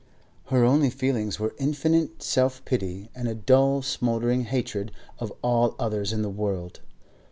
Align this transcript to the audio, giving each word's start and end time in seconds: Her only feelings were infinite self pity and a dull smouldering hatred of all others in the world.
Her 0.45 0.63
only 0.65 0.89
feelings 0.89 1.39
were 1.39 1.53
infinite 1.59 2.23
self 2.23 2.65
pity 2.65 3.11
and 3.13 3.27
a 3.27 3.35
dull 3.35 3.83
smouldering 3.83 4.45
hatred 4.45 4.91
of 5.19 5.31
all 5.43 5.75
others 5.77 6.11
in 6.11 6.23
the 6.23 6.27
world. 6.31 6.79